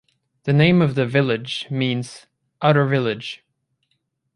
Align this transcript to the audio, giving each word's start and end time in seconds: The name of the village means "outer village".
The 0.45 0.51
name 0.53 0.81
of 0.81 0.95
the 0.95 1.05
village 1.05 1.67
means 1.69 2.25
"outer 2.59 2.87
village". 2.87 3.43